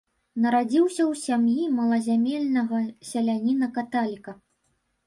Нарадзіўся 0.43 1.03
ў 1.03 1.13
сям'і 1.25 1.67
малазямельнага 1.75 2.77
селяніна-каталіка. 3.13 4.41